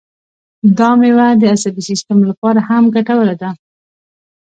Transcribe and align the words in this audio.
دا 0.77 0.89
مېوه 0.99 1.27
د 1.37 1.43
عصبي 1.53 1.81
سیستم 1.89 2.19
لپاره 2.29 2.59
هم 2.69 2.83
ګټوره 2.95 3.35
ده. 3.41 3.49